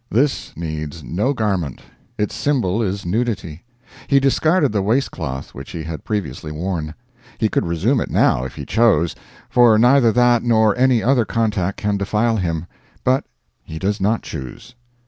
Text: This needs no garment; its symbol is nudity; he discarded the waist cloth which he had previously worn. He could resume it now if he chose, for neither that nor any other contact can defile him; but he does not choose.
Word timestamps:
This 0.09 0.57
needs 0.57 1.03
no 1.03 1.31
garment; 1.31 1.79
its 2.17 2.33
symbol 2.33 2.81
is 2.81 3.05
nudity; 3.05 3.63
he 4.07 4.19
discarded 4.19 4.71
the 4.71 4.81
waist 4.81 5.11
cloth 5.11 5.53
which 5.53 5.69
he 5.73 5.83
had 5.83 6.03
previously 6.03 6.51
worn. 6.51 6.95
He 7.37 7.49
could 7.49 7.67
resume 7.67 7.99
it 8.01 8.09
now 8.09 8.43
if 8.43 8.55
he 8.55 8.65
chose, 8.65 9.13
for 9.47 9.77
neither 9.77 10.11
that 10.11 10.41
nor 10.41 10.75
any 10.75 11.03
other 11.03 11.23
contact 11.23 11.77
can 11.77 11.97
defile 11.97 12.37
him; 12.37 12.65
but 13.03 13.25
he 13.63 13.77
does 13.77 14.01
not 14.01 14.23
choose. 14.23 14.73